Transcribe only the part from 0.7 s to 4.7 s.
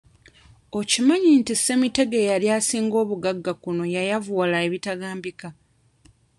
Okimanyi nti Ssemitego eyali asinga obugagga kuno yayavuwala